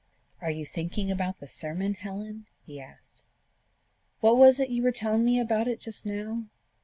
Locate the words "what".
4.19-4.35